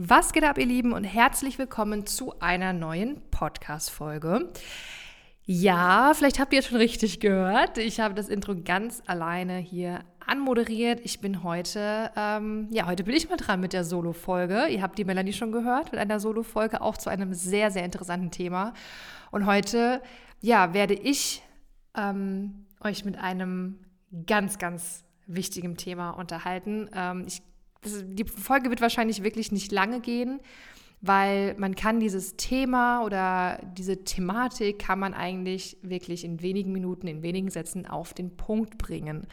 Was 0.00 0.32
geht 0.32 0.44
ab, 0.44 0.58
ihr 0.58 0.66
Lieben, 0.66 0.92
und 0.92 1.02
herzlich 1.02 1.58
willkommen 1.58 2.06
zu 2.06 2.38
einer 2.38 2.72
neuen 2.72 3.20
Podcast-Folge. 3.32 4.48
Ja, 5.42 6.12
vielleicht 6.14 6.38
habt 6.38 6.52
ihr 6.52 6.60
es 6.60 6.68
schon 6.68 6.76
richtig 6.76 7.18
gehört. 7.18 7.78
Ich 7.78 7.98
habe 7.98 8.14
das 8.14 8.28
Intro 8.28 8.54
ganz 8.54 9.02
alleine 9.06 9.56
hier 9.56 10.04
anmoderiert. 10.24 11.00
Ich 11.02 11.20
bin 11.20 11.42
heute, 11.42 12.12
ähm, 12.14 12.68
ja, 12.70 12.86
heute 12.86 13.02
bin 13.02 13.16
ich 13.16 13.28
mal 13.28 13.38
dran 13.38 13.58
mit 13.58 13.72
der 13.72 13.82
Solo-Folge. 13.82 14.68
Ihr 14.68 14.82
habt 14.82 14.98
die 14.98 15.04
Melanie 15.04 15.32
schon 15.32 15.50
gehört 15.50 15.90
mit 15.90 16.00
einer 16.00 16.20
Solo-Folge, 16.20 16.80
auch 16.80 16.96
zu 16.96 17.10
einem 17.10 17.34
sehr, 17.34 17.72
sehr 17.72 17.84
interessanten 17.84 18.30
Thema. 18.30 18.74
Und 19.32 19.46
heute, 19.46 20.00
ja, 20.40 20.74
werde 20.74 20.94
ich 20.94 21.42
ähm, 21.96 22.66
euch 22.84 23.04
mit 23.04 23.18
einem 23.18 23.80
ganz, 24.28 24.58
ganz 24.58 25.02
wichtigen 25.26 25.76
Thema 25.76 26.10
unterhalten. 26.10 26.88
Ähm, 26.94 27.24
ich 27.26 27.42
das, 27.82 28.02
die 28.06 28.24
Folge 28.24 28.70
wird 28.70 28.80
wahrscheinlich 28.80 29.22
wirklich 29.22 29.52
nicht 29.52 29.70
lange 29.72 30.00
gehen, 30.00 30.40
weil 31.00 31.54
man 31.58 31.76
kann 31.76 32.00
dieses 32.00 32.36
Thema 32.36 33.04
oder 33.04 33.60
diese 33.76 34.02
Thematik 34.04 34.80
kann 34.80 34.98
man 34.98 35.14
eigentlich 35.14 35.78
wirklich 35.82 36.24
in 36.24 36.42
wenigen 36.42 36.72
Minuten, 36.72 37.06
in 37.06 37.22
wenigen 37.22 37.50
Sätzen 37.50 37.86
auf 37.86 38.12
den 38.14 38.36
Punkt 38.36 38.78
bringen. 38.78 39.28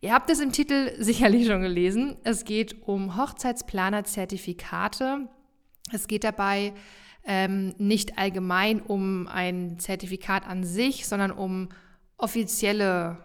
Ihr 0.00 0.14
habt 0.14 0.30
es 0.30 0.38
im 0.40 0.52
Titel 0.52 0.92
sicherlich 0.98 1.46
schon 1.46 1.60
gelesen. 1.62 2.16
Es 2.24 2.44
geht 2.44 2.82
um 2.86 3.16
Hochzeitsplaner-Zertifikate. 3.16 5.28
Es 5.92 6.06
geht 6.06 6.24
dabei 6.24 6.72
ähm, 7.24 7.74
nicht 7.78 8.16
allgemein 8.16 8.80
um 8.80 9.28
ein 9.28 9.78
Zertifikat 9.78 10.46
an 10.46 10.64
sich, 10.64 11.06
sondern 11.06 11.30
um 11.30 11.68
offizielle 12.16 13.18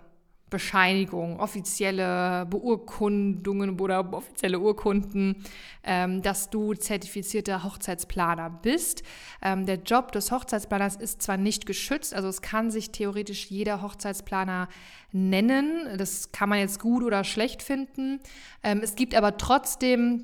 Bescheinigung, 0.53 1.39
offizielle 1.39 2.45
Beurkundungen 2.45 3.79
oder 3.79 4.13
offizielle 4.13 4.59
Urkunden, 4.59 5.43
ähm, 5.83 6.21
dass 6.21 6.51
du 6.51 6.75
zertifizierter 6.75 7.63
Hochzeitsplaner 7.63 8.51
bist. 8.51 9.01
Ähm, 9.41 9.65
der 9.65 9.77
Job 9.77 10.11
des 10.11 10.31
Hochzeitsplaners 10.31 10.95
ist 10.97 11.23
zwar 11.23 11.37
nicht 11.37 11.65
geschützt, 11.65 12.13
also 12.13 12.27
es 12.27 12.43
kann 12.43 12.69
sich 12.69 12.91
theoretisch 12.91 13.47
jeder 13.47 13.81
Hochzeitsplaner 13.81 14.69
nennen. 15.11 15.97
Das 15.97 16.31
kann 16.31 16.49
man 16.49 16.59
jetzt 16.59 16.79
gut 16.79 17.01
oder 17.01 17.23
schlecht 17.23 17.63
finden. 17.63 18.19
Ähm, 18.61 18.81
es 18.83 18.93
gibt 18.93 19.15
aber 19.15 19.37
trotzdem 19.37 20.23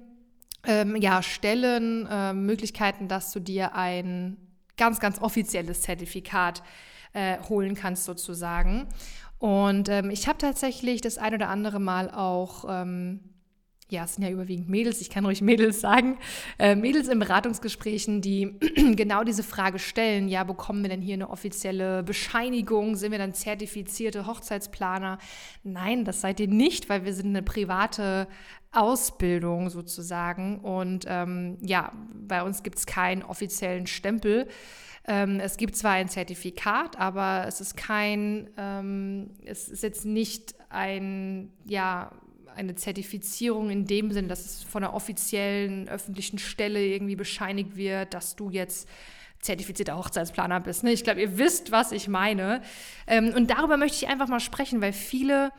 ähm, 0.64 0.96
ja, 0.96 1.24
Stellen, 1.24 2.06
äh, 2.06 2.34
Möglichkeiten, 2.34 3.08
dass 3.08 3.32
du 3.32 3.40
dir 3.40 3.74
ein 3.74 4.38
ganz, 4.78 5.00
ganz 5.00 5.20
offizielles 5.20 5.82
Zertifikat 5.82 6.62
holen 7.50 7.76
kannst 7.76 8.06
sozusagen. 8.06 8.88
Und 9.40 9.88
ähm, 9.88 10.12
ich 10.12 10.28
habe 10.28 10.38
tatsächlich 10.38 11.02
das 11.02 11.18
ein 11.18 11.34
oder 11.34 11.50
andere 11.50 11.80
Mal 11.80 12.12
auch, 12.12 12.66
ähm, 12.68 13.22
ja, 13.90 14.04
es 14.04 14.16
sind 14.16 14.24
ja 14.24 14.30
überwiegend 14.30 14.70
Mädels, 14.70 15.02
ich 15.02 15.10
kann 15.10 15.26
ruhig 15.26 15.42
Mädels 15.42 15.80
sagen, 15.80 16.20
äh, 16.60 16.76
Mädels 16.76 17.08
in 17.08 17.20
Beratungsgesprächen, 17.20 18.22
die 18.22 18.60
genau 18.96 19.24
diese 19.24 19.42
Frage 19.42 19.80
stellen, 19.80 20.28
ja, 20.28 20.44
bekommen 20.44 20.84
wir 20.84 20.90
denn 20.90 21.02
hier 21.02 21.16
eine 21.16 21.30
offizielle 21.30 22.04
Bescheinigung? 22.04 22.98
Sind 22.98 23.14
wir 23.14 23.18
dann 23.18 23.34
zertifizierte 23.34 24.28
Hochzeitsplaner? 24.28 25.18
Nein, 25.64 26.04
das 26.04 26.22
seid 26.22 26.40
ihr 26.42 26.50
nicht, 26.50 26.90
weil 26.90 27.06
wir 27.06 27.14
sind 27.14 27.28
eine 27.28 27.42
private 27.42 28.28
Ausbildung 28.72 29.70
sozusagen. 29.70 30.60
Und 30.60 31.06
ähm, 31.08 31.58
ja, 31.62 31.94
bei 32.14 32.44
uns 32.44 32.62
gibt 32.62 32.78
es 32.78 32.86
keinen 32.86 33.24
offiziellen 33.24 33.88
Stempel. 33.88 34.48
Ähm, 35.10 35.40
es 35.40 35.58
gibt 35.58 35.76
zwar 35.76 35.94
ein 35.94 36.08
Zertifikat, 36.08 37.00
aber 37.00 37.46
es 37.48 37.62
ist 37.62 37.76
kein, 37.76 38.48
ähm, 38.58 39.32
es 39.44 39.68
ist 39.68 39.82
jetzt 39.82 40.06
nicht 40.06 40.54
ein, 40.70 41.52
ja, 41.66 42.12
eine 42.56 42.76
Zertifizierung 42.76 43.72
in 43.72 43.86
dem 43.86 44.12
Sinn, 44.12 44.28
dass 44.28 44.46
es 44.46 44.62
von 44.62 44.84
einer 44.84 44.94
offiziellen 44.94 45.90
öffentlichen 45.90 46.38
Stelle 46.38 46.86
irgendwie 46.86 47.16
bescheinigt 47.16 47.76
wird, 47.76 48.14
dass 48.14 48.36
du 48.36 48.52
jetzt 48.52 48.88
zertifizierter 49.40 49.98
Hochzeitsplaner 49.98 50.60
bist. 50.60 50.84
Ne? 50.84 50.92
Ich 50.92 51.04
glaube, 51.04 51.22
ihr 51.22 51.40
wisst, 51.40 51.72
was 51.72 51.92
ich 51.92 52.08
meine. 52.08 52.62
Ähm, 53.08 53.34
und 53.36 53.50
darüber 53.50 53.78
möchte 53.78 54.06
ich 54.06 54.12
einfach 54.12 54.28
mal 54.28 54.40
sprechen, 54.40 54.80
weil 54.80 54.94
viele, 54.94 55.52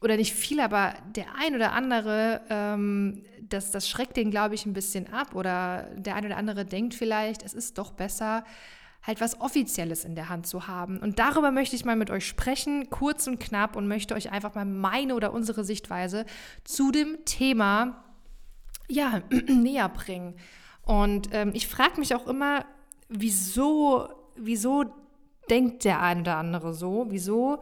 oder 0.00 0.16
nicht 0.16 0.32
viele, 0.32 0.64
aber 0.64 0.94
der 1.14 1.26
ein 1.38 1.54
oder 1.54 1.72
andere, 1.72 2.40
ähm, 2.50 3.22
das, 3.42 3.70
das 3.70 3.88
schreckt 3.88 4.16
den, 4.16 4.32
glaube 4.32 4.56
ich, 4.56 4.66
ein 4.66 4.72
bisschen 4.72 5.12
ab. 5.12 5.36
Oder 5.36 5.88
der 5.94 6.16
ein 6.16 6.26
oder 6.26 6.36
andere 6.36 6.64
denkt 6.64 6.94
vielleicht, 6.94 7.44
es 7.44 7.54
ist 7.54 7.78
doch 7.78 7.92
besser, 7.92 8.44
halt 9.02 9.20
was 9.20 9.40
Offizielles 9.40 10.04
in 10.04 10.14
der 10.14 10.28
Hand 10.28 10.46
zu 10.46 10.66
haben. 10.66 10.98
Und 10.98 11.18
darüber 11.18 11.50
möchte 11.50 11.76
ich 11.76 11.84
mal 11.84 11.96
mit 11.96 12.10
euch 12.10 12.26
sprechen, 12.26 12.90
kurz 12.90 13.26
und 13.26 13.38
knapp, 13.38 13.76
und 13.76 13.88
möchte 13.88 14.14
euch 14.14 14.32
einfach 14.32 14.54
mal 14.54 14.64
meine 14.64 15.14
oder 15.14 15.32
unsere 15.32 15.64
Sichtweise 15.64 16.26
zu 16.64 16.90
dem 16.90 17.24
Thema 17.24 18.04
ja, 18.88 19.22
näher 19.48 19.88
bringen. 19.88 20.34
Und 20.82 21.28
ähm, 21.32 21.52
ich 21.54 21.68
frage 21.68 22.00
mich 22.00 22.14
auch 22.14 22.26
immer, 22.26 22.64
wieso, 23.08 24.08
wieso 24.36 24.84
denkt 25.50 25.84
der 25.84 26.02
eine 26.02 26.20
oder 26.20 26.36
andere 26.36 26.74
so? 26.74 27.06
Wieso 27.08 27.58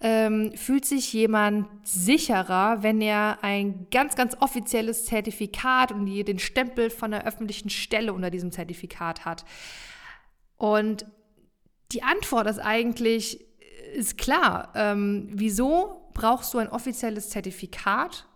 ähm, 0.00 0.52
fühlt 0.56 0.84
sich 0.84 1.12
jemand 1.12 1.68
sicherer, 1.82 2.82
wenn 2.82 3.00
er 3.00 3.38
ein 3.42 3.86
ganz, 3.90 4.16
ganz 4.16 4.36
offizielles 4.40 5.06
Zertifikat 5.06 5.92
und 5.92 6.06
den 6.06 6.38
Stempel 6.38 6.90
von 6.90 7.12
der 7.12 7.26
öffentlichen 7.26 7.70
Stelle 7.70 8.12
unter 8.12 8.30
diesem 8.30 8.52
Zertifikat 8.52 9.24
hat? 9.24 9.44
Und 10.56 11.06
die 11.92 12.02
Antwort 12.02 12.46
ist 12.46 12.58
eigentlich, 12.58 13.44
ist 13.94 14.18
klar. 14.18 14.72
Ähm, 14.74 15.28
wieso 15.32 16.10
brauchst 16.14 16.54
du 16.54 16.58
ein 16.58 16.68
offizielles 16.68 17.30
Zertifikat? 17.30 18.26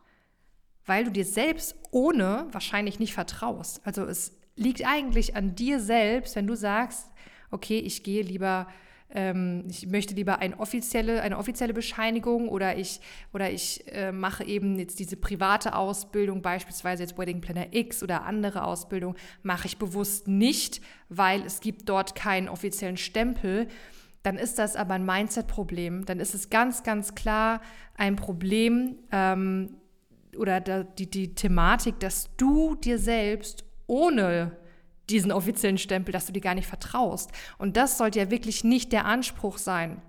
Weil 0.87 1.05
du 1.05 1.11
dir 1.11 1.25
selbst 1.25 1.75
ohne 1.91 2.47
wahrscheinlich 2.53 2.99
nicht 2.99 3.15
vertraust. 3.15 3.81
Also 3.84 4.05
es 4.05 4.39
liegt 4.57 4.87
eigentlich 4.87 5.37
an 5.37 5.55
dir 5.55 5.81
selbst, 5.81 6.34
wenn 6.37 6.47
du 6.47 6.55
sagst, 6.55 7.09
okay, 7.51 7.78
ich 7.78 8.03
gehe 8.03 8.23
lieber 8.23 8.67
ähm, 9.11 9.65
ich 9.69 9.87
möchte 9.87 10.15
lieber 10.15 10.39
eine 10.39 10.59
offizielle, 10.59 11.23
eine 11.23 11.39
offizielle 11.39 11.75
Bescheinigung 11.75 12.49
oder 12.49 12.77
ich, 12.77 13.01
oder 13.33 13.51
ich 13.51 13.85
äh, 13.93 14.13
mache 14.13 14.45
eben 14.45 14.79
jetzt 14.79 14.99
diese 14.99 15.17
private 15.17 15.75
Ausbildung, 15.75 16.43
beispielsweise 16.43 17.03
jetzt 17.03 17.19
Wedding 17.19 17.41
Planner 17.41 17.69
X 17.73 18.03
oder 18.03 18.25
andere 18.25 18.65
Ausbildung, 18.65 19.15
mache 19.43 19.67
ich 19.67 19.79
bewusst 19.79 20.29
nicht, 20.29 20.81
weil 21.09 21.43
es 21.43 21.61
gibt 21.61 21.89
dort 21.89 22.15
keinen 22.15 22.49
offiziellen 22.49 22.97
Stempel 22.97 23.69
dann 24.23 24.37
ist 24.37 24.59
das 24.59 24.77
aber 24.77 24.95
ein 24.95 25.07
Mindset-Problem. 25.07 26.05
Dann 26.05 26.21
ist 26.21 26.35
es 26.35 26.51
ganz, 26.51 26.83
ganz 26.83 27.15
klar 27.15 27.61
ein 27.95 28.17
Problem 28.17 28.97
ähm, 29.13 29.77
oder 30.37 30.61
die, 30.61 31.09
die 31.09 31.35
Thematik, 31.35 31.99
dass 32.01 32.29
du 32.37 32.75
dir 32.75 32.99
selbst 32.99 33.65
ohne 33.87 34.59
diesen 35.11 35.33
offiziellen 35.33 35.79
Stempel, 35.79 36.13
dass 36.13 36.27
du 36.27 36.33
dir 36.33 36.41
gar 36.41 36.55
nicht 36.55 36.69
vertraust. 36.69 37.31
Und 37.59 37.77
das 37.77 37.99
sollte 37.99 38.19
ja 38.19 38.31
wirklich 38.31 38.65
nicht 38.65 38.93
der 38.93 39.05
Anspruch 39.05 39.59
sein. 39.59 40.03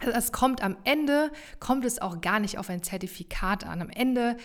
Es 0.00 0.32
kommt 0.32 0.62
am 0.62 0.76
Ende, 0.84 1.30
kommt 1.60 1.84
es 1.84 2.00
auch 2.00 2.20
gar 2.20 2.40
nicht 2.40 2.58
auf 2.58 2.70
ein 2.70 2.82
Zertifikat 2.82 3.64
an. 3.64 3.82
Am 3.82 3.90
Ende 3.90 4.36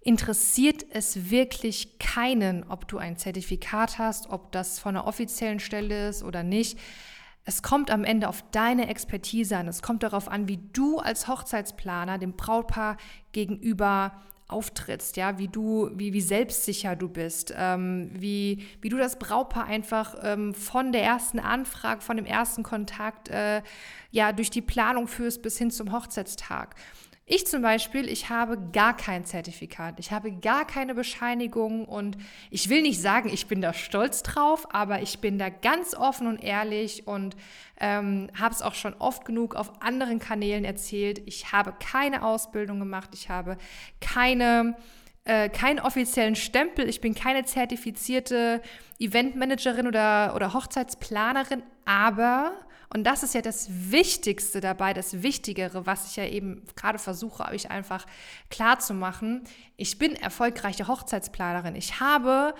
interessiert 0.00 0.84
es 0.90 1.30
wirklich 1.30 1.98
keinen, 1.98 2.64
ob 2.64 2.88
du 2.88 2.98
ein 2.98 3.16
Zertifikat 3.16 3.98
hast, 3.98 4.30
ob 4.30 4.52
das 4.52 4.78
von 4.78 4.96
einer 4.96 5.06
offiziellen 5.06 5.60
Stelle 5.60 6.08
ist 6.08 6.22
oder 6.22 6.42
nicht. 6.42 6.78
Es 7.44 7.62
kommt 7.62 7.90
am 7.90 8.04
Ende 8.04 8.28
auf 8.28 8.44
deine 8.50 8.88
Expertise 8.88 9.56
an. 9.56 9.68
Es 9.68 9.82
kommt 9.82 10.02
darauf 10.02 10.28
an, 10.28 10.48
wie 10.48 10.58
du 10.72 10.98
als 10.98 11.28
Hochzeitsplaner 11.28 12.18
dem 12.18 12.36
Brautpaar 12.36 12.96
gegenüber 13.32 14.12
auftrittst, 14.48 15.18
ja, 15.18 15.38
wie 15.38 15.48
du, 15.48 15.90
wie, 15.94 16.14
wie 16.14 16.22
selbstsicher 16.22 16.96
du 16.96 17.08
bist, 17.08 17.54
ähm, 17.54 18.10
wie, 18.14 18.66
wie 18.80 18.88
du 18.88 18.96
das 18.96 19.18
Brautpaar 19.18 19.66
einfach 19.66 20.16
ähm, 20.22 20.54
von 20.54 20.90
der 20.90 21.02
ersten 21.02 21.38
Anfrage, 21.38 22.00
von 22.00 22.16
dem 22.16 22.24
ersten 22.24 22.62
Kontakt, 22.62 23.28
äh, 23.28 23.62
ja, 24.10 24.32
durch 24.32 24.50
die 24.50 24.62
Planung 24.62 25.06
führst 25.06 25.42
bis 25.42 25.58
hin 25.58 25.70
zum 25.70 25.92
Hochzeitstag. 25.92 26.76
Ich 27.30 27.46
zum 27.46 27.60
Beispiel, 27.60 28.08
ich 28.08 28.30
habe 28.30 28.56
gar 28.72 28.96
kein 28.96 29.26
Zertifikat, 29.26 30.00
ich 30.00 30.12
habe 30.12 30.32
gar 30.32 30.66
keine 30.66 30.94
Bescheinigung 30.94 31.84
und 31.84 32.16
ich 32.50 32.70
will 32.70 32.80
nicht 32.80 33.02
sagen, 33.02 33.28
ich 33.28 33.46
bin 33.46 33.60
da 33.60 33.74
stolz 33.74 34.22
drauf, 34.22 34.66
aber 34.74 35.02
ich 35.02 35.18
bin 35.18 35.38
da 35.38 35.50
ganz 35.50 35.94
offen 35.94 36.26
und 36.26 36.42
ehrlich 36.42 37.06
und 37.06 37.36
ähm, 37.80 38.30
habe 38.40 38.54
es 38.54 38.62
auch 38.62 38.74
schon 38.74 38.94
oft 38.94 39.26
genug 39.26 39.56
auf 39.56 39.82
anderen 39.82 40.20
Kanälen 40.20 40.64
erzählt. 40.64 41.20
Ich 41.26 41.52
habe 41.52 41.74
keine 41.78 42.24
Ausbildung 42.24 42.78
gemacht, 42.78 43.10
ich 43.12 43.28
habe 43.28 43.58
keine 44.00 44.74
äh, 45.24 45.50
keinen 45.50 45.80
offiziellen 45.80 46.34
Stempel, 46.34 46.88
ich 46.88 47.02
bin 47.02 47.14
keine 47.14 47.44
zertifizierte 47.44 48.62
Eventmanagerin 48.98 49.86
oder, 49.86 50.32
oder 50.34 50.54
Hochzeitsplanerin, 50.54 51.62
aber 51.84 52.52
und 52.92 53.04
das 53.04 53.22
ist 53.22 53.34
ja 53.34 53.42
das 53.42 53.68
Wichtigste 53.70 54.60
dabei, 54.60 54.94
das 54.94 55.22
Wichtigere, 55.22 55.86
was 55.86 56.10
ich 56.10 56.16
ja 56.16 56.24
eben 56.24 56.62
gerade 56.74 56.98
versuche, 56.98 57.44
euch 57.44 57.70
einfach 57.70 58.06
klar 58.50 58.78
zu 58.78 58.94
machen. 58.94 59.44
Ich 59.76 59.98
bin 59.98 60.16
erfolgreiche 60.16 60.88
Hochzeitsplanerin. 60.88 61.76
Ich 61.76 62.00
habe 62.00 62.54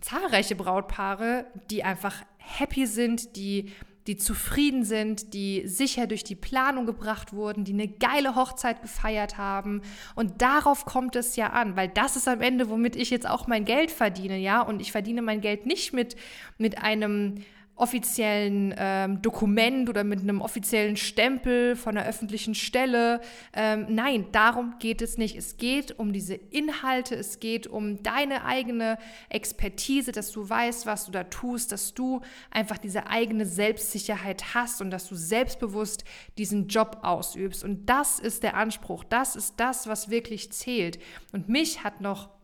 zahlreiche 0.00 0.56
Brautpaare, 0.56 1.46
die 1.70 1.84
einfach 1.84 2.22
happy 2.38 2.86
sind, 2.86 3.36
die 3.36 3.72
die 4.08 4.16
zufrieden 4.16 4.84
sind, 4.84 5.34
die 5.34 5.68
sicher 5.68 6.06
durch 6.06 6.24
die 6.24 6.34
Planung 6.34 6.86
gebracht 6.86 7.34
wurden, 7.34 7.64
die 7.64 7.74
eine 7.74 7.88
geile 7.88 8.34
Hochzeit 8.34 8.80
gefeiert 8.80 9.36
haben. 9.36 9.82
Und 10.14 10.40
darauf 10.40 10.86
kommt 10.86 11.14
es 11.14 11.36
ja 11.36 11.48
an, 11.48 11.76
weil 11.76 11.88
das 11.88 12.16
ist 12.16 12.26
am 12.26 12.40
Ende, 12.40 12.70
womit 12.70 12.96
ich 12.96 13.10
jetzt 13.10 13.28
auch 13.28 13.46
mein 13.46 13.66
Geld 13.66 13.90
verdiene, 13.90 14.38
ja. 14.38 14.62
Und 14.62 14.80
ich 14.80 14.92
verdiene 14.92 15.20
mein 15.20 15.42
Geld 15.42 15.66
nicht 15.66 15.92
mit, 15.92 16.16
mit 16.56 16.78
einem 16.78 17.44
offiziellen 17.78 18.74
ähm, 18.76 19.22
Dokument 19.22 19.88
oder 19.88 20.04
mit 20.04 20.20
einem 20.20 20.40
offiziellen 20.40 20.96
Stempel 20.96 21.76
von 21.76 21.96
einer 21.96 22.06
öffentlichen 22.06 22.54
Stelle. 22.54 23.20
Ähm, 23.54 23.86
nein, 23.88 24.26
darum 24.32 24.74
geht 24.78 25.00
es 25.00 25.16
nicht. 25.16 25.36
Es 25.36 25.56
geht 25.56 25.98
um 25.98 26.12
diese 26.12 26.34
Inhalte, 26.34 27.14
es 27.14 27.40
geht 27.40 27.66
um 27.66 28.02
deine 28.02 28.44
eigene 28.44 28.98
Expertise, 29.28 30.12
dass 30.12 30.32
du 30.32 30.48
weißt, 30.48 30.86
was 30.86 31.06
du 31.06 31.12
da 31.12 31.24
tust, 31.24 31.72
dass 31.72 31.94
du 31.94 32.20
einfach 32.50 32.78
diese 32.78 33.06
eigene 33.06 33.46
Selbstsicherheit 33.46 34.54
hast 34.54 34.80
und 34.80 34.90
dass 34.90 35.08
du 35.08 35.14
selbstbewusst 35.14 36.04
diesen 36.36 36.66
Job 36.66 36.98
ausübst. 37.02 37.62
Und 37.62 37.86
das 37.86 38.18
ist 38.18 38.42
der 38.42 38.56
Anspruch, 38.56 39.04
das 39.04 39.36
ist 39.36 39.54
das, 39.58 39.86
was 39.86 40.10
wirklich 40.10 40.52
zählt. 40.52 40.98
Und 41.32 41.48
mich 41.48 41.84
hat 41.84 42.00
noch 42.00 42.37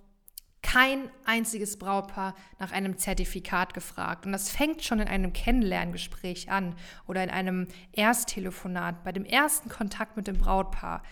kein 0.74 1.08
einziges 1.24 1.78
Brautpaar 1.78 2.34
nach 2.58 2.72
einem 2.72 2.98
Zertifikat 2.98 3.74
gefragt. 3.74 4.26
Und 4.26 4.32
das 4.32 4.50
fängt 4.50 4.82
schon 4.82 4.98
in 4.98 5.06
einem 5.06 5.32
Kennenlerngespräch 5.32 6.50
an 6.50 6.74
oder 7.06 7.22
in 7.22 7.30
einem 7.30 7.68
Ersttelefonat, 7.92 9.04
bei 9.04 9.12
dem 9.12 9.24
ersten 9.24 9.68
Kontakt 9.68 10.16
mit 10.16 10.26
dem 10.26 10.36
Brautpaar. 10.36 11.04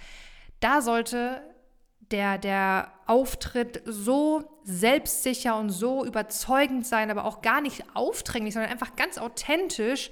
Da 0.59 0.81
sollte 0.81 1.43
der, 2.11 2.39
der 2.39 2.93
Auftritt 3.07 3.83
so 3.87 4.43
selbstsicher 4.65 5.57
und 5.57 5.71
so 5.71 6.05
überzeugend 6.05 6.85
sein, 6.85 7.13
aber 7.13 7.25
auch 7.25 7.41
gar 7.41 7.61
nicht 7.61 7.85
aufdringlich, 7.95 8.55
sondern 8.55 8.73
einfach 8.73 8.97
ganz 8.97 9.17
authentisch, 9.17 10.11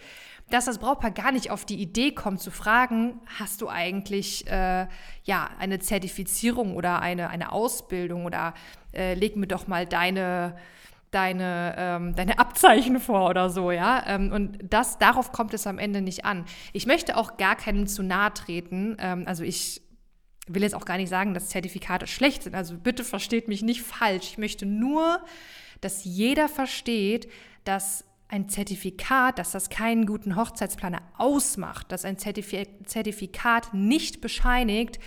dass 0.50 0.66
das 0.66 0.78
Brautpaar 0.78 1.10
gar 1.10 1.32
nicht 1.32 1.50
auf 1.50 1.64
die 1.64 1.80
Idee 1.80 2.12
kommt 2.12 2.40
zu 2.40 2.50
fragen, 2.50 3.20
hast 3.38 3.60
du 3.62 3.68
eigentlich 3.68 4.46
äh, 4.48 4.86
ja 5.24 5.50
eine 5.58 5.78
Zertifizierung 5.78 6.76
oder 6.76 7.00
eine, 7.00 7.30
eine 7.30 7.52
Ausbildung 7.52 8.24
oder 8.24 8.54
äh, 8.92 9.14
leg 9.14 9.36
mir 9.36 9.46
doch 9.46 9.66
mal 9.66 9.86
deine 9.86 10.56
deine, 11.10 11.74
ähm, 11.76 12.14
deine 12.14 12.38
Abzeichen 12.38 13.00
vor 13.00 13.28
oder 13.28 13.50
so, 13.50 13.70
ja. 13.70 14.04
Ähm, 14.06 14.32
und 14.32 14.58
das, 14.62 14.98
darauf 14.98 15.32
kommt 15.32 15.54
es 15.54 15.66
am 15.66 15.78
Ende 15.78 16.00
nicht 16.00 16.24
an. 16.24 16.44
Ich 16.72 16.86
möchte 16.86 17.16
auch 17.16 17.36
gar 17.36 17.56
keinem 17.56 17.86
zu 17.86 18.02
nahe 18.02 18.32
treten. 18.32 18.96
Ähm, 19.00 19.24
also 19.26 19.42
ich 19.42 19.82
will 20.46 20.62
jetzt 20.62 20.74
auch 20.74 20.84
gar 20.84 20.96
nicht 20.96 21.08
sagen, 21.08 21.34
dass 21.34 21.48
Zertifikate 21.48 22.06
schlecht 22.06 22.44
sind. 22.44 22.54
Also 22.54 22.76
bitte 22.76 23.04
versteht 23.04 23.48
mich 23.48 23.62
nicht 23.62 23.82
falsch. 23.82 24.30
Ich 24.30 24.38
möchte 24.38 24.66
nur, 24.66 25.20
dass 25.80 26.04
jeder 26.04 26.48
versteht, 26.48 27.28
dass 27.64 28.04
ein 28.30 28.48
Zertifikat, 28.48 29.38
dass 29.38 29.50
das 29.50 29.70
keinen 29.70 30.06
guten 30.06 30.36
Hochzeitsplaner 30.36 31.02
ausmacht, 31.18 31.90
dass 31.90 32.04
ein 32.04 32.16
Zertifikat 32.16 33.74
nicht 33.74 34.20
bescheinigt, 34.20 35.00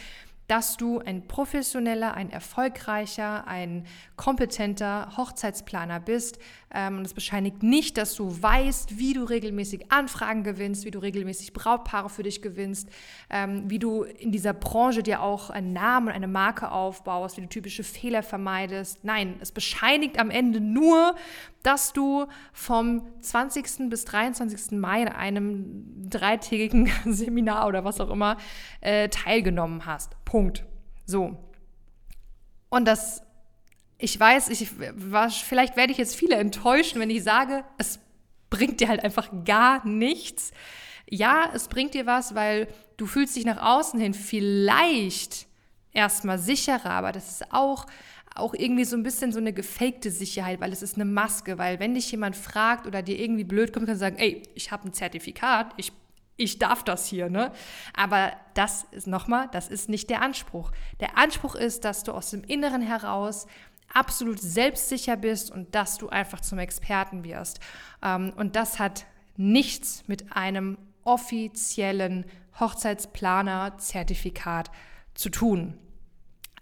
dass 0.47 0.77
du 0.77 0.99
ein 0.99 1.27
professioneller, 1.27 2.13
ein 2.15 2.29
erfolgreicher, 2.29 3.47
ein 3.47 3.85
kompetenter 4.15 5.15
Hochzeitsplaner 5.17 5.99
bist. 5.99 6.37
Ähm, 6.73 6.97
und 6.99 7.05
es 7.05 7.13
bescheinigt 7.13 7.63
nicht, 7.63 7.97
dass 7.97 8.15
du 8.15 8.41
weißt, 8.41 8.97
wie 8.97 9.13
du 9.13 9.23
regelmäßig 9.23 9.91
Anfragen 9.91 10.43
gewinnst, 10.43 10.85
wie 10.85 10.91
du 10.91 10.99
regelmäßig 10.99 11.53
Brautpaare 11.53 12.09
für 12.09 12.23
dich 12.23 12.41
gewinnst, 12.41 12.89
ähm, 13.29 13.69
wie 13.69 13.79
du 13.79 14.03
in 14.03 14.31
dieser 14.31 14.53
Branche 14.53 15.03
dir 15.03 15.21
auch 15.21 15.49
einen 15.49 15.73
Namen 15.73 16.07
und 16.07 16.13
eine 16.13 16.27
Marke 16.27 16.71
aufbaust, 16.71 17.37
wie 17.37 17.41
du 17.41 17.47
typische 17.47 17.83
Fehler 17.83 18.23
vermeidest. 18.23 19.03
Nein, 19.03 19.35
es 19.39 19.51
bescheinigt 19.51 20.19
am 20.19 20.29
Ende 20.29 20.59
nur, 20.59 21.15
dass 21.63 21.93
du 21.93 22.27
vom 22.51 23.07
20. 23.21 23.89
bis 23.89 24.05
23. 24.05 24.77
Mai 24.77 25.03
in 25.03 25.07
einem 25.07 26.09
dreitägigen 26.09 26.91
Seminar 27.05 27.67
oder 27.67 27.83
was 27.85 28.01
auch 28.01 28.09
immer 28.09 28.37
äh, 28.81 29.09
teilgenommen 29.09 29.85
hast. 29.85 30.15
Punkt. 30.33 30.65
So. 31.05 31.37
Und 32.69 32.85
das, 32.85 33.21
ich 33.99 34.19
weiß, 34.19 34.49
ich, 34.49 34.67
vielleicht 34.67 35.77
werde 35.77 35.91
ich 35.91 35.99
jetzt 35.99 36.15
viele 36.15 36.37
enttäuschen, 36.37 36.99
wenn 36.99 37.11
ich 37.11 37.21
sage, 37.21 37.63
es 37.77 37.99
bringt 38.49 38.79
dir 38.79 38.87
halt 38.87 39.03
einfach 39.03 39.29
gar 39.45 39.87
nichts. 39.87 40.49
Ja, 41.07 41.51
es 41.53 41.67
bringt 41.67 41.93
dir 41.93 42.07
was, 42.07 42.33
weil 42.33 42.67
du 42.97 43.05
fühlst 43.05 43.35
dich 43.35 43.45
nach 43.45 43.61
außen 43.61 43.99
hin 43.99 44.15
vielleicht 44.15 45.45
erstmal 45.91 46.39
sicherer, 46.39 46.89
aber 46.89 47.11
das 47.11 47.29
ist 47.29 47.53
auch 47.53 47.85
auch 48.33 48.55
irgendwie 48.55 48.85
so 48.85 48.95
ein 48.95 49.03
bisschen 49.03 49.31
so 49.31 49.37
eine 49.37 49.53
gefakte 49.53 50.09
Sicherheit, 50.09 50.59
weil 50.59 50.73
es 50.73 50.81
ist 50.81 50.95
eine 50.95 51.05
Maske, 51.05 51.59
weil 51.59 51.79
wenn 51.79 51.93
dich 51.93 52.09
jemand 52.09 52.35
fragt 52.35 52.87
oder 52.87 53.03
dir 53.03 53.19
irgendwie 53.19 53.43
blöd 53.43 53.71
kommt, 53.71 53.85
kannst 53.85 54.01
du 54.01 54.05
sagen, 54.05 54.17
ey, 54.17 54.41
ich 54.55 54.71
habe 54.71 54.89
ein 54.89 54.93
Zertifikat, 54.93 55.71
ich 55.77 55.91
ich 56.35 56.59
darf 56.59 56.83
das 56.83 57.05
hier, 57.05 57.29
ne? 57.29 57.51
Aber 57.93 58.33
das 58.53 58.85
ist 58.91 59.07
nochmal, 59.07 59.49
das 59.51 59.67
ist 59.67 59.89
nicht 59.89 60.09
der 60.09 60.21
Anspruch. 60.21 60.71
Der 60.99 61.17
Anspruch 61.17 61.55
ist, 61.55 61.85
dass 61.85 62.03
du 62.03 62.11
aus 62.11 62.31
dem 62.31 62.43
Inneren 62.43 62.81
heraus 62.81 63.47
absolut 63.93 64.39
selbstsicher 64.39 65.15
bist 65.15 65.51
und 65.51 65.75
dass 65.75 65.97
du 65.97 66.09
einfach 66.09 66.41
zum 66.41 66.59
Experten 66.59 67.23
wirst. 67.23 67.59
Ähm, 68.01 68.33
und 68.35 68.55
das 68.55 68.79
hat 68.79 69.05
nichts 69.37 70.07
mit 70.07 70.35
einem 70.35 70.77
offiziellen 71.03 72.25
Hochzeitsplaner-Zertifikat 72.59 74.71
zu 75.13 75.29
tun. 75.29 75.77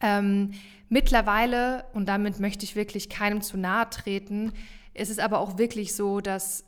Ähm, 0.01 0.51
mittlerweile, 0.89 1.85
und 1.93 2.07
damit 2.07 2.39
möchte 2.39 2.65
ich 2.65 2.75
wirklich 2.75 3.09
keinem 3.09 3.41
zu 3.41 3.57
nahe 3.57 3.89
treten, 3.89 4.51
ist 4.93 5.09
es 5.09 5.19
aber 5.19 5.39
auch 5.39 5.57
wirklich 5.57 5.95
so, 5.95 6.19
dass 6.21 6.65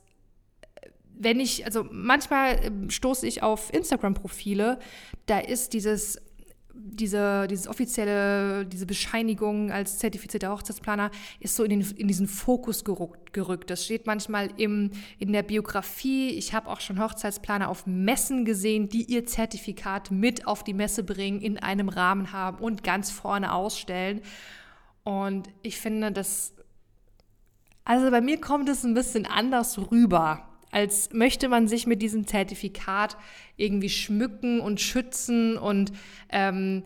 wenn 1.18 1.39
ich, 1.39 1.65
also 1.65 1.86
manchmal 1.92 2.60
ähm, 2.63 2.89
stoße 2.89 3.27
ich 3.27 3.44
auf 3.44 3.74
Instagram-Profile, 3.74 4.80
da 5.25 5.39
ist 5.39 5.74
dieses 5.74 6.19
diese, 6.75 7.48
dieses 7.48 7.68
offizielle, 7.68 8.65
diese 8.65 8.86
Bescheinigung 8.86 9.71
als 9.71 10.00
zertifizierter 10.00 10.51
Hochzeitsplaner 10.51 11.12
ist 11.39 11.56
so 11.56 11.63
in, 11.63 11.69
den, 11.69 11.81
in 11.98 12.07
diesen 12.07 12.27
Fokus 12.27 12.83
gerückt, 12.83 13.31
gerückt. 13.31 13.69
Das 13.69 13.86
steht 13.86 14.07
manchmal 14.07 14.50
im, 14.57 14.89
in 15.19 15.31
der 15.31 15.44
Biografie. 15.44 16.30
Ich 16.30 16.54
habe 16.54 16.69
auch 16.69 16.81
schon 16.81 17.00
Hochzeitsplaner 17.00 17.69
auf 17.69 17.86
Messen 17.86 18.44
gesehen, 18.44 18.89
die 18.89 19.04
ihr 19.04 19.25
Zertifikat 19.25 20.10
mit 20.10 20.48
auf 20.48 20.63
die 20.63 20.74
Messe 20.74 21.04
bringen, 21.04 21.42
in 21.42 21.60
einem 21.60 21.89
Rahmen 21.89 22.31
haben 22.31 22.57
und 22.57 22.83
ganz 22.83 23.12
vorne 23.12 23.54
ausstellen. 23.54 24.21
Und 25.04 25.50
ich 25.62 25.77
finde, 25.77 26.12
das, 26.12 26.54
also 27.86 28.10
bei 28.10 28.21
mir 28.21 28.42
kommt 28.42 28.68
es 28.68 28.83
ein 28.83 28.95
bisschen 28.95 29.27
anders 29.27 29.77
rüber 29.92 30.52
als 30.73 31.13
möchte 31.13 31.49
man 31.49 31.67
sich 31.67 31.87
mit 31.87 32.01
diesem 32.01 32.25
Zertifikat 32.25 33.15
irgendwie 33.57 33.89
schmücken 33.89 34.59
und 34.59 34.81
schützen 34.81 35.57
und 35.57 35.91
ähm, 36.29 36.83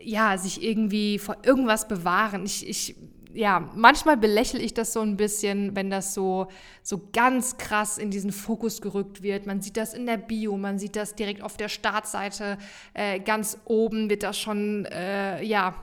ja, 0.00 0.36
sich 0.36 0.62
irgendwie 0.62 1.18
vor 1.18 1.38
irgendwas 1.44 1.88
bewahren. 1.88 2.44
Ich, 2.44 2.68
ich, 2.68 2.96
ja, 3.32 3.70
manchmal 3.74 4.16
belächle 4.16 4.60
ich 4.60 4.74
das 4.74 4.92
so 4.92 5.00
ein 5.00 5.16
bisschen, 5.16 5.74
wenn 5.74 5.90
das 5.90 6.12
so, 6.12 6.48
so 6.82 7.08
ganz 7.12 7.56
krass 7.56 7.98
in 7.98 8.10
diesen 8.10 8.32
Fokus 8.32 8.80
gerückt 8.82 9.22
wird. 9.22 9.46
Man 9.46 9.62
sieht 9.62 9.76
das 9.76 9.94
in 9.94 10.06
der 10.06 10.18
Bio, 10.18 10.56
man 10.56 10.78
sieht 10.78 10.96
das 10.96 11.14
direkt 11.14 11.42
auf 11.42 11.56
der 11.56 11.68
Startseite, 11.68 12.58
äh, 12.94 13.20
ganz 13.20 13.58
oben 13.64 14.10
wird 14.10 14.22
das 14.22 14.38
schon, 14.38 14.84
äh, 14.86 15.42
ja, 15.42 15.74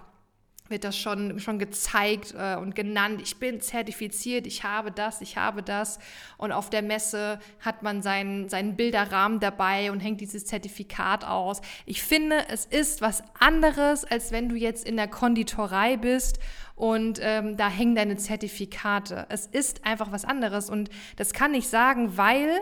wird 0.70 0.84
das 0.84 0.98
schon, 0.98 1.40
schon 1.40 1.60
gezeigt 1.60 2.34
äh, 2.38 2.56
und 2.56 2.76
genannt. 2.76 3.22
Ich 3.22 3.38
bin 3.38 3.62
zertifiziert, 3.62 4.48
ich 4.48 4.64
habe 4.64 4.92
das, 4.92 5.22
ich 5.22 5.38
habe 5.38 5.64
das. 5.64 6.00
Und 6.38 6.52
auf 6.52 6.70
der 6.70 6.82
Messe 6.82 7.40
hat 7.60 7.84
man 7.84 8.02
seinen, 8.02 8.50
seinen 8.50 8.76
Bilderrahmen 8.76 9.40
dabei 9.40 9.92
und 9.92 10.00
hängt 10.00 10.22
dieses 10.22 10.46
Zertifikat 10.46 11.26
aus. 11.26 11.62
Ich 11.86 12.02
finde, 12.02 12.46
es 12.50 12.66
ist 12.66 13.02
was 13.02 13.24
anderes, 13.40 14.06
als 14.06 14.32
wenn 14.32 14.50
du 14.50 14.56
jetzt 14.56 14.88
in 14.88 14.98
der 14.98 15.08
Konditorei 15.08 15.98
bist 15.98 16.40
und 16.76 17.20
ähm, 17.22 17.58
da 17.58 17.70
hängen 17.70 17.96
deine 17.96 18.16
Zertifikate. 18.16 19.26
Es 19.30 19.46
ist 19.46 19.86
einfach 19.86 20.12
was 20.12 20.24
anderes. 20.24 20.70
Und 20.70 20.90
das 21.18 21.34
kann 21.34 21.54
ich 21.54 21.68
sagen, 21.68 22.18
weil 22.18 22.62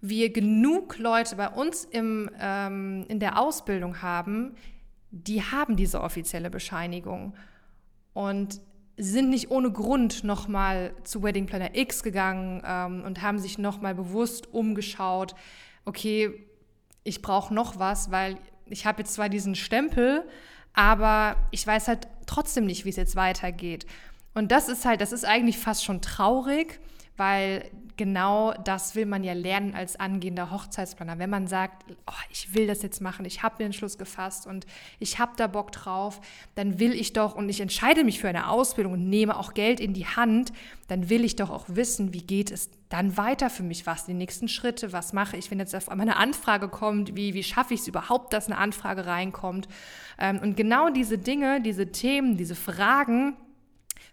wir 0.00 0.32
genug 0.32 0.98
Leute 0.98 1.36
bei 1.36 1.48
uns 1.48 1.84
im, 1.84 2.30
ähm, 2.40 3.04
in 3.08 3.20
der 3.20 3.38
Ausbildung 3.38 4.02
haben, 4.02 4.54
die 5.10 5.42
haben 5.42 5.76
diese 5.76 6.00
offizielle 6.00 6.50
Bescheinigung 6.50 7.34
und 8.12 8.60
sind 8.96 9.30
nicht 9.30 9.50
ohne 9.50 9.72
Grund 9.72 10.24
nochmal 10.24 10.94
zu 11.04 11.22
Wedding 11.22 11.46
Planner 11.46 11.74
X 11.74 12.02
gegangen 12.02 12.62
ähm, 12.64 13.02
und 13.04 13.22
haben 13.22 13.38
sich 13.38 13.58
nochmal 13.58 13.94
bewusst 13.94 14.52
umgeschaut, 14.52 15.34
okay, 15.84 16.46
ich 17.02 17.22
brauche 17.22 17.54
noch 17.54 17.78
was, 17.78 18.10
weil 18.10 18.36
ich 18.66 18.86
habe 18.86 19.00
jetzt 19.00 19.14
zwar 19.14 19.28
diesen 19.28 19.54
Stempel, 19.54 20.28
aber 20.74 21.36
ich 21.50 21.66
weiß 21.66 21.88
halt 21.88 22.08
trotzdem 22.26 22.66
nicht, 22.66 22.84
wie 22.84 22.90
es 22.90 22.96
jetzt 22.96 23.16
weitergeht. 23.16 23.86
Und 24.34 24.52
das 24.52 24.68
ist 24.68 24.84
halt, 24.84 25.00
das 25.00 25.12
ist 25.12 25.24
eigentlich 25.24 25.58
fast 25.58 25.84
schon 25.84 26.02
traurig, 26.02 26.78
weil 27.20 27.70
genau 27.98 28.54
das 28.64 28.94
will 28.94 29.04
man 29.04 29.22
ja 29.24 29.34
lernen 29.34 29.74
als 29.74 30.00
angehender 30.00 30.50
Hochzeitsplaner. 30.50 31.18
Wenn 31.18 31.28
man 31.28 31.48
sagt, 31.48 31.84
oh, 32.06 32.22
ich 32.30 32.54
will 32.54 32.66
das 32.66 32.80
jetzt 32.80 33.02
machen, 33.02 33.26
ich 33.26 33.42
habe 33.42 33.58
den 33.58 33.66
Entschluss 33.66 33.98
gefasst 33.98 34.46
und 34.46 34.64
ich 35.00 35.18
habe 35.18 35.32
da 35.36 35.46
Bock 35.46 35.70
drauf, 35.70 36.22
dann 36.54 36.80
will 36.80 36.94
ich 36.94 37.12
doch 37.12 37.34
und 37.34 37.50
ich 37.50 37.60
entscheide 37.60 38.02
mich 38.02 38.18
für 38.18 38.28
eine 38.30 38.48
Ausbildung 38.48 38.94
und 38.94 39.10
nehme 39.10 39.38
auch 39.38 39.52
Geld 39.52 39.80
in 39.80 39.92
die 39.92 40.06
Hand, 40.06 40.50
dann 40.88 41.10
will 41.10 41.26
ich 41.26 41.36
doch 41.36 41.50
auch 41.50 41.66
wissen, 41.68 42.14
wie 42.14 42.22
geht 42.22 42.50
es 42.50 42.70
dann 42.88 43.18
weiter 43.18 43.50
für 43.50 43.64
mich, 43.64 43.84
was 43.84 44.06
die 44.06 44.14
nächsten 44.14 44.48
Schritte, 44.48 44.94
was 44.94 45.12
mache 45.12 45.36
ich, 45.36 45.50
wenn 45.50 45.58
jetzt 45.58 45.76
auf 45.76 45.90
einmal 45.90 46.08
eine 46.08 46.16
Anfrage 46.16 46.68
kommt, 46.68 47.16
wie, 47.16 47.34
wie 47.34 47.42
schaffe 47.42 47.74
ich 47.74 47.80
es 47.80 47.86
überhaupt, 47.86 48.32
dass 48.32 48.46
eine 48.46 48.56
Anfrage 48.56 49.04
reinkommt. 49.04 49.68
Ähm, 50.18 50.38
und 50.38 50.56
genau 50.56 50.88
diese 50.88 51.18
Dinge, 51.18 51.60
diese 51.60 51.92
Themen, 51.92 52.38
diese 52.38 52.54
Fragen, 52.54 53.36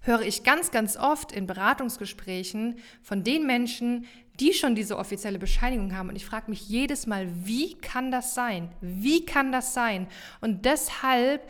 höre 0.01 0.21
ich 0.21 0.43
ganz, 0.43 0.71
ganz 0.71 0.97
oft 0.97 1.31
in 1.31 1.47
Beratungsgesprächen 1.47 2.79
von 3.01 3.23
den 3.23 3.45
Menschen, 3.45 4.05
die 4.39 4.53
schon 4.53 4.75
diese 4.75 4.97
offizielle 4.97 5.39
Bescheinigung 5.39 5.95
haben. 5.95 6.09
Und 6.09 6.15
ich 6.15 6.25
frage 6.25 6.49
mich 6.49 6.69
jedes 6.69 7.07
Mal, 7.07 7.27
wie 7.43 7.75
kann 7.75 8.11
das 8.11 8.35
sein? 8.35 8.69
Wie 8.81 9.25
kann 9.25 9.51
das 9.51 9.73
sein? 9.73 10.07
Und 10.41 10.65
deshalb 10.65 11.47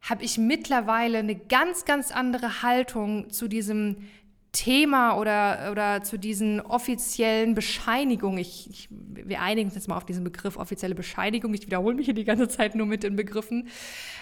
habe 0.00 0.24
ich 0.24 0.38
mittlerweile 0.38 1.18
eine 1.18 1.36
ganz, 1.36 1.84
ganz 1.84 2.10
andere 2.10 2.62
Haltung 2.62 3.30
zu 3.30 3.48
diesem 3.48 4.08
Thema 4.52 5.18
oder, 5.18 5.68
oder 5.70 6.02
zu 6.02 6.18
diesen 6.18 6.60
offiziellen 6.60 7.54
Bescheinigungen. 7.54 8.38
Ich, 8.38 8.70
ich, 8.70 8.88
wir 8.90 9.42
einigen 9.42 9.68
uns 9.68 9.74
jetzt 9.74 9.88
mal 9.88 9.96
auf 9.96 10.06
diesen 10.06 10.24
Begriff 10.24 10.56
offizielle 10.56 10.94
Bescheinigung. 10.94 11.52
Ich 11.52 11.66
wiederhole 11.66 11.94
mich 11.94 12.06
hier 12.06 12.14
die 12.14 12.24
ganze 12.24 12.48
Zeit 12.48 12.74
nur 12.74 12.86
mit 12.86 13.02
den 13.02 13.16
Begriffen. 13.16 13.68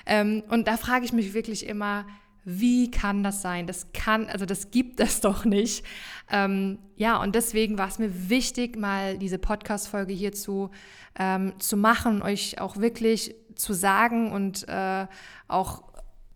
Ähm, 0.07 0.43
und 0.49 0.67
da 0.67 0.77
frage 0.77 1.05
ich 1.05 1.13
mich 1.13 1.35
wirklich 1.35 1.67
immer, 1.67 2.05
wie 2.45 2.91
kann 2.91 3.23
das 3.23 3.43
sein? 3.43 3.67
Das 3.67 3.93
kann, 3.93 4.27
also 4.27 4.47
das 4.47 4.71
gibt 4.71 5.01
es 5.01 5.21
doch 5.23 5.45
nicht. 5.45 5.85
Ähm, 6.31 6.79
ja, 6.97 7.21
und 7.21 7.35
deswegen 7.35 7.79
war 7.79 7.89
es 7.89 7.99
mir 7.99 8.31
wichtig, 8.31 8.77
mal 8.77 9.19
diese 9.19 9.39
Podcast-Folge 9.39 10.13
hierzu 10.13 10.71
ähm, 11.19 11.55
zu 11.59 11.77
machen, 11.77 12.23
euch 12.23 12.61
auch 12.61 12.77
wirklich 12.77 13.35
zu 13.55 13.73
sagen 13.73 14.33
und 14.33 14.69
äh, 14.69 15.07
auch 15.49 15.85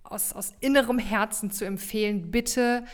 aus, 0.03 0.33
aus 0.33 0.53
innerem 0.61 0.99
Herzen 0.99 1.51
zu 1.51 1.65
empfehlen, 1.65 2.31
bitte 2.31 2.85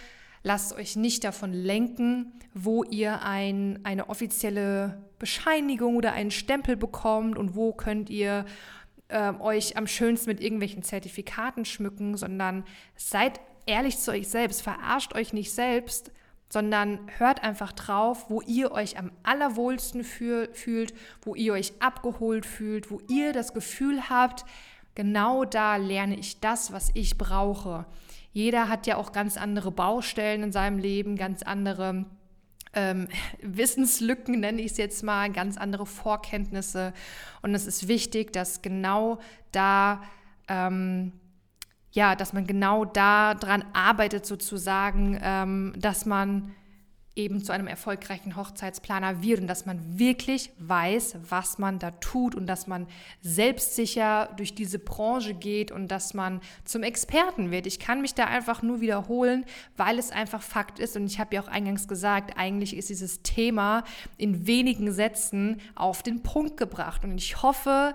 lasst 0.42 0.74
euch 0.74 0.96
nicht 0.96 1.24
davon 1.24 1.52
lenken, 1.52 2.32
wo 2.52 2.84
ihr 2.84 3.22
ein, 3.22 3.80
eine 3.84 4.08
offizielle 4.08 5.02
Bescheinigung 5.18 5.96
oder 5.96 6.12
einen 6.12 6.30
Stempel 6.30 6.76
bekommt 6.76 7.38
und 7.38 7.54
wo 7.54 7.72
könnt 7.72 8.10
ihr 8.10 8.44
äh, 9.08 9.32
euch 9.40 9.76
am 9.76 9.86
schönsten 9.86 10.30
mit 10.30 10.40
irgendwelchen 10.40 10.82
Zertifikaten 10.82 11.64
schmücken, 11.64 12.16
sondern 12.16 12.64
seid 12.96 13.40
ehrlich 13.66 13.98
zu 13.98 14.12
euch 14.12 14.28
selbst, 14.28 14.62
verarscht 14.62 15.14
euch 15.14 15.32
nicht 15.32 15.52
selbst, 15.52 16.10
sondern 16.48 17.00
hört 17.18 17.42
einfach 17.42 17.72
drauf, 17.72 18.30
wo 18.30 18.40
ihr 18.42 18.72
euch 18.72 18.98
am 18.98 19.10
allerwohlsten 19.22 20.04
fühl, 20.04 20.48
fühlt, 20.52 20.94
wo 21.22 21.34
ihr 21.34 21.52
euch 21.52 21.72
abgeholt 21.80 22.46
fühlt, 22.46 22.90
wo 22.90 23.00
ihr 23.08 23.32
das 23.32 23.54
Gefühl 23.54 24.08
habt, 24.08 24.44
genau 24.94 25.44
da 25.44 25.76
lerne 25.76 26.16
ich 26.16 26.40
das, 26.40 26.72
was 26.72 26.90
ich 26.94 27.18
brauche. 27.18 27.86
Jeder 28.32 28.68
hat 28.68 28.86
ja 28.86 28.96
auch 28.96 29.12
ganz 29.12 29.36
andere 29.36 29.70
Baustellen 29.70 30.44
in 30.44 30.52
seinem 30.52 30.78
Leben, 30.78 31.16
ganz 31.16 31.42
andere 31.42 32.04
ähm, 32.74 33.08
Wissenslücken, 33.42 34.40
nenne 34.40 34.62
ich 34.62 34.72
es 34.72 34.76
jetzt 34.76 35.02
mal, 35.02 35.30
ganz 35.30 35.56
andere 35.56 35.86
Vorkenntnisse. 35.86 36.92
Und 37.42 37.54
es 37.54 37.66
ist 37.66 37.88
wichtig, 37.88 38.32
dass 38.32 38.62
genau 38.62 39.18
da, 39.52 40.02
ähm, 40.48 41.12
ja, 41.92 42.16
dass 42.16 42.32
man 42.32 42.46
genau 42.46 42.84
da 42.84 43.34
dran 43.34 43.64
arbeitet, 43.72 44.26
sozusagen, 44.26 45.18
ähm, 45.22 45.72
dass 45.76 46.06
man 46.06 46.54
eben 47.16 47.44
zu 47.44 47.52
einem 47.52 47.68
erfolgreichen 47.68 48.34
Hochzeitsplaner 48.34 49.22
wird 49.22 49.40
und 49.40 49.46
dass 49.46 49.66
man 49.66 49.98
wirklich 49.98 50.50
weiß, 50.58 51.18
was 51.28 51.58
man 51.58 51.78
da 51.78 51.92
tut 51.92 52.34
und 52.34 52.46
dass 52.46 52.66
man 52.66 52.88
selbstsicher 53.22 54.30
durch 54.36 54.54
diese 54.54 54.80
Branche 54.80 55.34
geht 55.34 55.70
und 55.70 55.88
dass 55.88 56.12
man 56.12 56.40
zum 56.64 56.82
Experten 56.82 57.52
wird. 57.52 57.66
Ich 57.66 57.78
kann 57.78 58.00
mich 58.00 58.14
da 58.14 58.24
einfach 58.24 58.62
nur 58.62 58.80
wiederholen, 58.80 59.44
weil 59.76 59.98
es 59.98 60.10
einfach 60.10 60.42
Fakt 60.42 60.80
ist 60.80 60.96
und 60.96 61.06
ich 61.06 61.20
habe 61.20 61.36
ja 61.36 61.42
auch 61.42 61.48
eingangs 61.48 61.86
gesagt, 61.86 62.36
eigentlich 62.36 62.76
ist 62.76 62.88
dieses 62.88 63.22
Thema 63.22 63.84
in 64.16 64.46
wenigen 64.48 64.92
Sätzen 64.92 65.60
auf 65.76 66.02
den 66.02 66.22
Punkt 66.22 66.56
gebracht 66.56 67.04
und 67.04 67.16
ich 67.16 67.42
hoffe, 67.42 67.94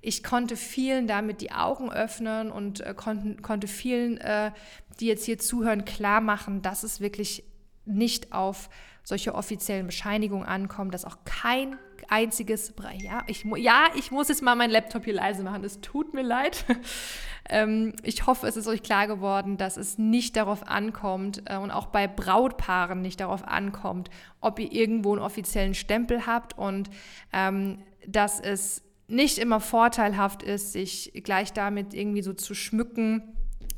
ich 0.00 0.22
konnte 0.22 0.56
vielen 0.56 1.06
damit 1.06 1.40
die 1.40 1.52
Augen 1.52 1.90
öffnen 1.90 2.52
und 2.52 2.80
äh, 2.80 2.94
konnten, 2.94 3.40
konnte 3.42 3.66
vielen, 3.66 4.18
äh, 4.18 4.52
die 5.00 5.06
jetzt 5.06 5.24
hier 5.24 5.38
zuhören, 5.38 5.84
klar 5.84 6.20
machen, 6.20 6.62
dass 6.62 6.82
es 6.82 7.00
wirklich 7.00 7.44
nicht 7.88 8.32
auf 8.32 8.68
solche 9.02 9.34
offiziellen 9.34 9.86
Bescheinigungen 9.86 10.46
ankommen, 10.46 10.90
dass 10.90 11.04
auch 11.04 11.18
kein 11.24 11.78
einziges, 12.08 12.74
ja 12.98 13.22
ich, 13.26 13.44
ja, 13.56 13.86
ich 13.96 14.10
muss 14.10 14.28
jetzt 14.28 14.42
mal 14.42 14.54
meinen 14.54 14.70
Laptop 14.70 15.04
hier 15.04 15.14
leise 15.14 15.42
machen, 15.42 15.64
es 15.64 15.80
tut 15.80 16.14
mir 16.14 16.22
leid. 16.22 16.64
ähm, 17.48 17.94
ich 18.02 18.26
hoffe, 18.26 18.46
es 18.46 18.56
ist 18.56 18.66
euch 18.66 18.82
klar 18.82 19.06
geworden, 19.06 19.56
dass 19.56 19.76
es 19.76 19.98
nicht 19.98 20.36
darauf 20.36 20.66
ankommt 20.66 21.42
äh, 21.46 21.56
und 21.56 21.70
auch 21.70 21.86
bei 21.86 22.06
Brautpaaren 22.06 23.00
nicht 23.00 23.20
darauf 23.20 23.46
ankommt, 23.46 24.10
ob 24.40 24.58
ihr 24.58 24.72
irgendwo 24.72 25.12
einen 25.12 25.22
offiziellen 25.22 25.74
Stempel 25.74 26.26
habt 26.26 26.56
und 26.56 26.90
ähm, 27.32 27.78
dass 28.06 28.40
es 28.40 28.82
nicht 29.06 29.38
immer 29.38 29.60
vorteilhaft 29.60 30.42
ist, 30.42 30.72
sich 30.72 31.12
gleich 31.24 31.52
damit 31.52 31.94
irgendwie 31.94 32.22
so 32.22 32.34
zu 32.34 32.54
schmücken, 32.54 33.22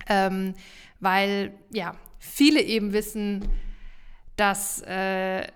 ähm, 0.08 0.54
weil 0.98 1.54
ja, 1.70 1.94
viele 2.18 2.60
eben 2.60 2.92
wissen, 2.92 3.48
dass 4.40 4.82
äh, 4.82 5.46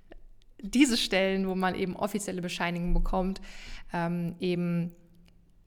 diese 0.58 0.96
Stellen, 0.96 1.46
wo 1.46 1.54
man 1.54 1.74
eben 1.74 1.94
offizielle 1.94 2.40
Bescheinigungen 2.40 2.94
bekommt, 2.94 3.42
ähm, 3.92 4.34
eben 4.40 4.94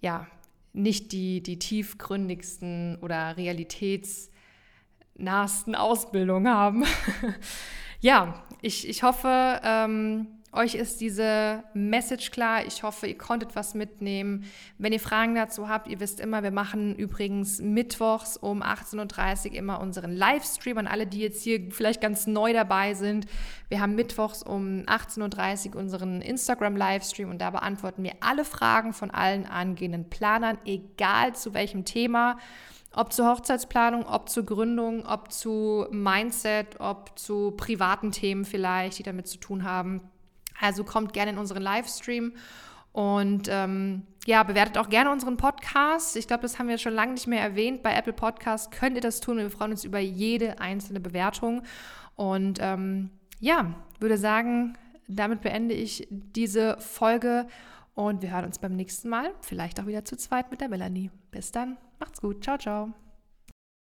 ja 0.02 0.26
nicht 0.74 1.12
die, 1.12 1.44
die 1.44 1.60
tiefgründigsten 1.60 2.98
oder 3.02 3.38
realitätsnahsten 3.38 5.76
Ausbildungen 5.76 6.52
haben. 6.52 6.84
ja, 8.00 8.44
ich, 8.62 8.90
ich 8.90 9.04
hoffe, 9.04 9.62
ähm, 9.64 10.28
euch 10.58 10.76
ist 10.76 11.00
diese 11.00 11.64
Message 11.74 12.32
klar. 12.32 12.66
Ich 12.66 12.84
hoffe, 12.84 13.08
ihr 13.08 13.18
konntet 13.18 13.56
was 13.56 13.76
mitnehmen. 13.76 14.44
Wenn 14.78 14.92
ihr 14.92 15.00
Fragen 15.00 15.36
dazu 15.36 15.70
habt, 15.70 15.88
ihr 15.88 16.00
wisst 16.00 16.20
immer, 16.20 16.44
wir 16.44 16.52
machen 16.52 16.96
übrigens 16.96 17.62
mittwochs 17.62 18.36
um 18.36 18.62
18.30 18.62 19.52
Uhr 19.52 19.56
immer 19.56 19.80
unseren 19.80 20.12
Livestream. 20.12 20.78
An 20.80 20.88
alle, 20.88 21.08
die 21.08 21.20
jetzt 21.20 21.44
hier 21.44 21.72
vielleicht 21.72 22.02
ganz 22.02 22.28
neu 22.28 22.52
dabei 22.52 22.94
sind. 22.96 23.28
Wir 23.70 23.80
haben 23.80 23.96
mittwochs 23.96 24.44
um 24.44 24.84
18.30 24.88 25.70
Uhr 25.70 25.76
unseren 25.78 26.22
Instagram-Livestream 26.22 27.30
und 27.30 27.40
da 27.40 27.52
beantworten 27.52 28.04
wir 28.04 28.14
alle 28.20 28.44
Fragen 28.44 28.94
von 28.94 29.12
allen 29.12 29.46
angehenden 29.46 30.10
Planern, 30.10 30.58
egal 30.66 31.36
zu 31.36 31.54
welchem 31.54 31.86
Thema. 31.86 32.38
Ob 32.94 33.14
zur 33.14 33.28
Hochzeitsplanung, 33.28 34.08
ob 34.08 34.30
zur 34.30 34.44
Gründung, 34.46 35.06
ob 35.06 35.32
zu 35.32 35.86
Mindset, 35.92 36.80
ob 36.80 37.18
zu 37.20 37.52
privaten 37.52 38.12
Themen 38.12 38.44
vielleicht, 38.44 38.98
die 38.98 39.04
damit 39.04 39.28
zu 39.28 39.38
tun 39.38 39.64
haben. 39.64 40.02
Also 40.60 40.84
kommt 40.84 41.14
gerne 41.14 41.32
in 41.32 41.38
unseren 41.38 41.62
Livestream 41.62 42.34
und 42.92 43.48
ähm, 43.50 44.04
ja, 44.26 44.44
bewertet 44.44 44.78
auch 44.78 44.90
gerne 44.90 45.12
unseren 45.12 45.38
Podcast. 45.38 46.16
Ich 46.16 46.28
glaube, 46.28 46.42
das 46.42 46.60
haben 46.60 46.68
wir 46.68 46.78
schon 46.78 46.94
lange 46.94 47.14
nicht 47.14 47.28
mehr 47.28 47.42
erwähnt. 47.42 47.84
Bei 47.84 47.94
Apple 47.94 48.14
Podcast 48.14 48.72
könnt 48.72 48.96
ihr 48.96 49.02
das 49.02 49.22
tun. 49.22 49.38
Wir 49.38 49.52
freuen 49.52 49.72
uns 49.72 49.84
über 49.84 50.00
jede 50.00 50.60
einzelne 50.60 51.00
Bewertung. 51.00 51.64
Und 52.16 52.60
ähm, 52.62 53.12
ja, 53.40 53.76
würde 54.00 54.18
sagen, 54.18 54.78
damit 55.08 55.42
beende 55.42 55.76
ich 55.76 56.08
diese 56.10 56.78
Folge 56.80 57.48
und 57.94 58.22
wir 58.22 58.32
hören 58.32 58.46
uns 58.46 58.60
beim 58.60 58.76
nächsten 58.76 59.10
Mal. 59.10 59.32
Vielleicht 59.42 59.80
auch 59.80 59.88
wieder 59.88 60.06
zu 60.06 60.18
zweit 60.18 60.52
mit 60.52 60.62
der 60.62 60.70
Melanie. 60.70 61.10
Bis 61.32 61.52
dann. 61.52 61.78
Macht's 62.00 62.22
gut. 62.22 62.44
Ciao, 62.44 62.58
ciao. 62.58 63.07